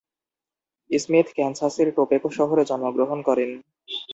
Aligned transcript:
Smith 0.89 1.27
ক্যানসাসের 1.35 1.87
Topeka 1.95 2.29
শহরে 2.37 2.63
জন্মগ্রহণ 2.69 3.19
করেন। 3.27 3.49